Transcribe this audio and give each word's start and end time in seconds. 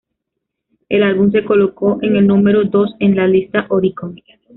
El 0.89 1.03
álbum 1.03 1.31
se 1.31 1.45
colocó 1.45 1.99
en 2.01 2.15
el 2.15 2.25
número 2.25 2.63
dos 2.63 2.95
en 2.99 3.15
las 3.15 3.29
listas 3.29 3.67
Oricon. 3.69 4.15